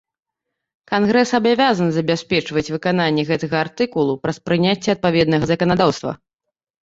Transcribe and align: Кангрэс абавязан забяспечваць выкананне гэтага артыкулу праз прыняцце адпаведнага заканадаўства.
Кангрэс 0.91 1.31
абавязан 1.39 1.89
забяспечваць 1.97 2.63
выкананне 2.75 3.25
гэтага 3.29 3.57
артыкулу 3.65 4.15
праз 4.23 4.37
прыняцце 4.49 4.89
адпаведнага 4.95 5.45
заканадаўства. 5.53 6.11